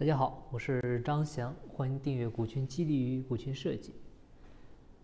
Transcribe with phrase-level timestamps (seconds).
[0.00, 3.92] 大家好，我是张翔，欢迎订阅股权激励与股权设计。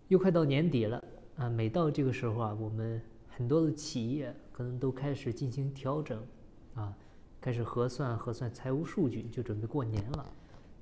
[0.07, 1.03] 又快到年底了
[1.35, 6.25] 啊，每到这个时候啊，我们很多的企业可能都开始进行调整
[6.73, 6.97] 啊，
[7.39, 10.25] 开始核算核算财务数据，就准备过年了。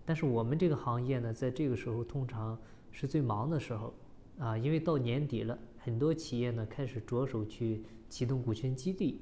[0.05, 2.57] 但是我们这个行业呢，在这个时候通常
[2.91, 3.93] 是最忙的时候
[4.39, 9.19] 啊，因为到年底了，很多企业呢开始着手去启动股权激励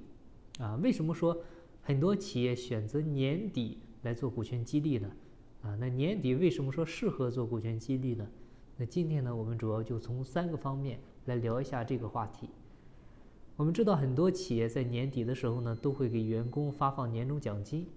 [0.60, 0.76] 啊。
[0.84, 1.36] 为什么说
[1.82, 3.80] 很多企业选择年底？
[4.04, 5.12] 来做股权激励呢，
[5.64, 8.28] 啊，那年底为什么说适合做股权激励呢？
[8.78, 12.50] 那今天呢，我们主要就从三个方面来聊一下这个话题。
[13.56, 17.88] 我们知道很多企业在年底的时候呢，都会给员工发放年终奖金，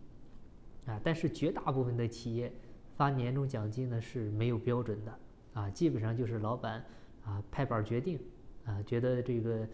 [0.85, 2.53] 啊，但是绝大部分的企业
[2.95, 5.19] 发年终奖金呢是没有标准的，
[5.55, 6.85] 啊，基本上就是老板
[7.25, 8.21] 啊拍板决定，
[8.65, 9.67] 啊，觉得这个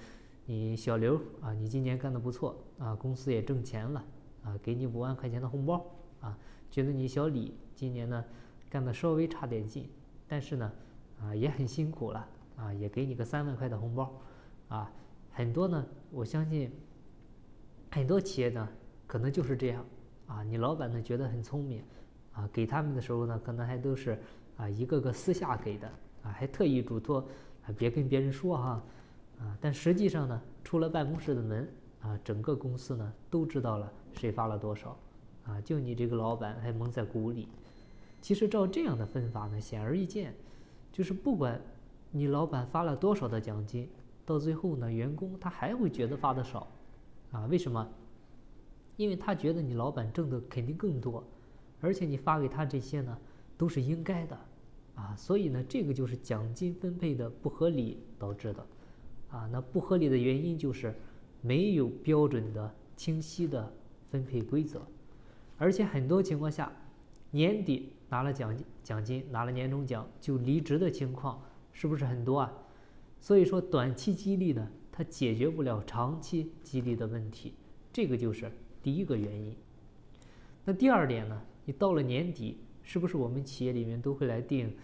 [0.46, 4.04] 你小刘啊，你今年干得不错，啊，公司也挣钱了，
[4.44, 5.84] 啊，给你五万块钱的红包。
[6.22, 6.38] 啊，
[6.70, 8.24] 觉得你小李今年呢
[8.70, 9.90] 干的稍微差点劲，
[10.26, 10.72] 但是呢，
[11.20, 14.18] 啊也很辛苦了，啊也给你个三万块的红包，
[14.68, 14.90] 啊
[15.30, 16.72] 很多呢，我相信
[17.90, 18.66] 很多企业呢
[19.06, 19.84] 可能就是这样，
[20.26, 21.84] 啊你老板呢觉得很聪明，
[22.32, 24.18] 啊给他们的时候呢可能还都是
[24.56, 25.86] 啊一个个私下给的，
[26.22, 27.20] 啊还特意嘱托
[27.66, 28.82] 啊别跟别人说哈，
[29.38, 31.68] 啊但实际上呢出了办公室的门，
[32.00, 34.96] 啊整个公司呢都知道了谁发了多少。
[35.44, 37.48] 啊，就你这个老板还蒙在鼓里。
[38.20, 40.34] 其实照这样的分法呢，显而易见，
[40.92, 41.60] 就是不管
[42.10, 43.88] 你老板发了多少的奖金，
[44.24, 46.68] 到最后呢，员工他还会觉得发的少。
[47.32, 47.88] 啊，为什么？
[48.96, 51.24] 因为他觉得你老板挣的肯定更多，
[51.80, 53.18] 而且你发给他这些呢，
[53.56, 54.38] 都是应该的。
[54.94, 58.66] 啊，所以呢，这个就是奖金分配的不合理导致的。
[59.30, 60.94] 啊，那不合理的原因就是
[61.40, 63.72] 没有标准的、清晰的
[64.10, 64.82] 分配规则。
[65.58, 66.72] 而且很多情况下，
[67.30, 71.40] 年底拿了奖金、奖金拿了年终奖就离职的情况
[71.72, 72.52] 是不是很多啊？
[73.20, 77.54] 所以说，短期激励呢，它解决不了长期激励的问题，
[77.92, 78.50] 这个就是
[78.82, 79.56] 第一个原因。
[80.64, 81.40] 那第二点呢？
[81.64, 84.74] 你到了年底，是不是我们企业里面都会来定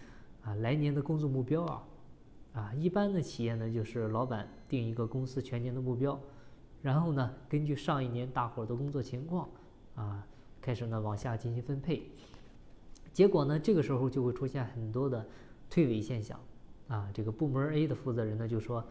[0.41, 1.83] 啊来年的工作目标啊？
[2.53, 6.19] 啊，一般的企业呢，就是老板定一个公司全年的目标，
[6.81, 9.47] 然后呢，根据上一年大伙儿的工作情况
[9.95, 10.25] 啊。
[10.61, 12.03] 开始呢往下进行分配，
[13.11, 15.25] 结果呢这个时候就会出现很多的
[15.69, 16.39] 退位现象，
[16.87, 18.83] 啊，这个部门 A 的负责人呢就说，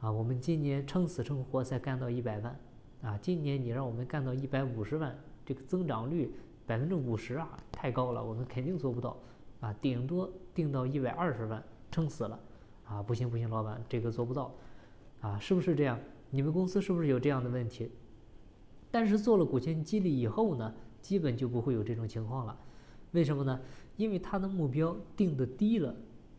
[0.00, 2.58] 啊，我们今年撑死撑活才干到一百万，
[3.02, 6.32] 啊，今年你让我们干到一百五十万，这个增长率
[6.66, 9.16] 百分之五十啊，太高了，我们肯定做不到，
[9.60, 12.38] 啊，顶多定到一百二十万，撑死了，
[12.86, 14.54] 啊，不行不行，老板这个做不到，
[15.20, 15.98] 啊，是不是这样？
[16.30, 17.90] 你们公司是不是有这样的问题？
[18.94, 20.72] 但是做了股权激励以后呢？
[21.02, 22.56] 基本就不会有这种情况了，
[23.10, 23.60] 为什么呢？
[23.96, 25.92] 因为他的目标定的低了，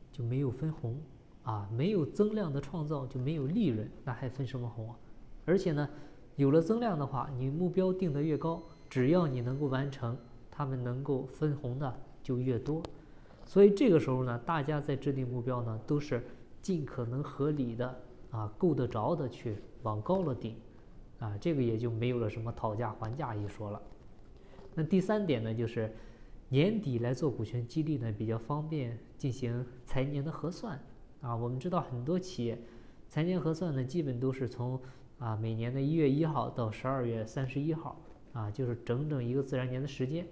[0.09, 0.97] 就没有分红
[1.43, 4.95] 啊，没有增量的创造就没有利润，那还分什么红啊？
[5.43, 5.89] 而且呢，
[6.37, 10.17] 有了增量的话，你目标定的越高，只要你能够完成，
[10.49, 11.93] 他们能够分红的
[12.23, 12.81] 就越多。
[13.45, 16.25] 所以这个时候呢，大家在制定目标呢，都是
[16.61, 17.99] 尽可能合理的
[18.31, 20.55] 啊，够得着的去往高了定，
[21.25, 23.81] 啊，这个也就没有了什么讨价还价一说了。
[24.75, 25.91] 那第三点呢，就是
[26.49, 30.79] 年底来做股权激励呢，比较方便进行财年的核算
[31.21, 31.35] 啊。
[31.35, 32.61] 我们知道很多企业
[33.09, 34.79] 财年核算呢，基本都是从
[35.17, 37.99] 啊每年的一月一号到十二月三十一号
[38.33, 40.27] 啊，就是整整一个自然年的时间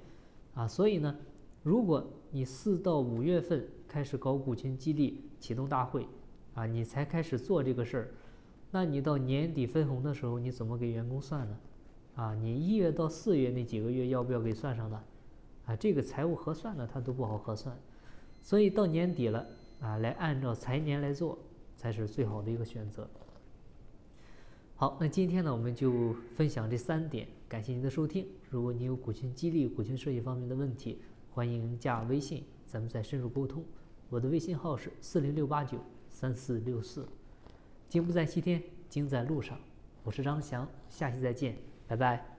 [0.54, 0.68] 啊。
[0.68, 1.16] 所以呢，
[1.64, 6.06] 如果你四到五月份开始搞股权激励启动大会
[6.54, 8.12] 啊，你才开始做这个事儿，
[8.76, 11.58] 那你到年底分红的时候，你怎么给员工算呢？
[12.16, 15.00] 啊，你一月到四月那几个月要不要给算上呢？
[15.68, 17.78] 啊，这个财务核算呢，它都不好核算，
[18.42, 19.46] 所以到年底了
[19.80, 21.38] 啊，来按照财年来做
[21.76, 23.08] 才是最好的一个选择。
[24.76, 28.26] 好，那今天呢，我们就分享这三点，感谢您的收听。
[28.50, 33.64] 如果你有股权激励、股权设计方面的问题，欢迎加微信，咱们再深入沟通。
[34.10, 35.78] 我的微信号是四零六八九
[36.10, 37.08] 三四六四。
[37.94, 38.60] 金不在西天，
[38.90, 39.56] 金在路上。
[40.02, 41.56] 我是张翔，下期再见。
[41.86, 42.33] 拜拜。